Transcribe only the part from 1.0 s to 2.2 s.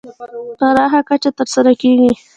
کچه تر سره کېږي.